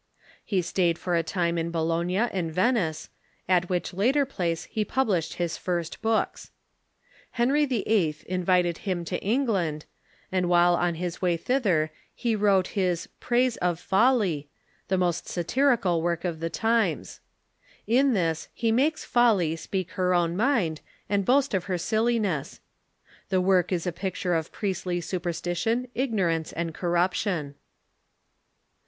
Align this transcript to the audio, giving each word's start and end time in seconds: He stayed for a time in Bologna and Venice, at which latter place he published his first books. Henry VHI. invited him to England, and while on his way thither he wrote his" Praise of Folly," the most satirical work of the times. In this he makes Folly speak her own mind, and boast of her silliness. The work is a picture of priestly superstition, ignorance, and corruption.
He 0.43 0.63
stayed 0.63 0.97
for 0.97 1.15
a 1.15 1.21
time 1.21 1.59
in 1.59 1.69
Bologna 1.69 2.17
and 2.17 2.51
Venice, 2.51 3.09
at 3.47 3.69
which 3.69 3.93
latter 3.93 4.25
place 4.25 4.63
he 4.63 4.83
published 4.83 5.35
his 5.35 5.57
first 5.57 6.01
books. 6.01 6.49
Henry 7.33 7.67
VHI. 7.67 8.23
invited 8.23 8.79
him 8.79 9.05
to 9.05 9.21
England, 9.21 9.85
and 10.31 10.49
while 10.49 10.73
on 10.73 10.95
his 10.95 11.21
way 11.21 11.37
thither 11.37 11.91
he 12.15 12.35
wrote 12.35 12.69
his" 12.69 13.09
Praise 13.19 13.57
of 13.57 13.79
Folly," 13.79 14.49
the 14.87 14.97
most 14.97 15.27
satirical 15.27 16.01
work 16.01 16.25
of 16.25 16.39
the 16.39 16.49
times. 16.49 17.19
In 17.85 18.13
this 18.13 18.47
he 18.55 18.71
makes 18.71 19.05
Folly 19.05 19.55
speak 19.55 19.91
her 19.91 20.15
own 20.15 20.35
mind, 20.35 20.81
and 21.09 21.23
boast 21.25 21.53
of 21.53 21.65
her 21.65 21.77
silliness. 21.77 22.59
The 23.29 23.39
work 23.39 23.71
is 23.71 23.85
a 23.85 23.91
picture 23.91 24.33
of 24.33 24.51
priestly 24.51 24.99
superstition, 24.99 25.89
ignorance, 25.93 26.51
and 26.51 26.73
corruption. 26.73 27.53